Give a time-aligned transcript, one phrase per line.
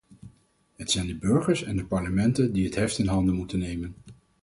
[0.75, 3.95] Het zijn de burgers en de parlementen die het heft in handen moeten nemen.